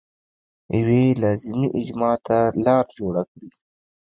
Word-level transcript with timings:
یوې 0.77 1.03
لازمي 1.21 1.67
اجماع 1.79 2.15
ته 2.27 2.37
لار 2.65 2.85
جوړه 2.97 3.23
کړي. 3.31 3.49